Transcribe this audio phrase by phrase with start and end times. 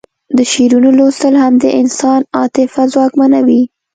[0.37, 3.61] د شعرونو لوستل هم د انسان عاطفه ځواکمنوي